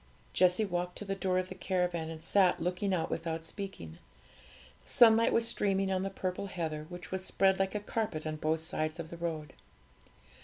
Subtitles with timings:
[0.33, 3.99] Jessie walked to the door of the caravan, and sat looking out without speaking.
[4.81, 8.37] The sunlight was streaming on the purple heather, which was spread like a carpet on
[8.37, 9.53] both sides of the road.